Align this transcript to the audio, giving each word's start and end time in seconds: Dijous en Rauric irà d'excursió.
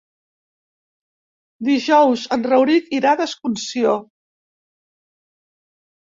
Dijous 1.67 2.23
en 2.37 2.47
Rauric 2.47 2.89
irà 3.01 3.13
d'excursió. 3.21 3.95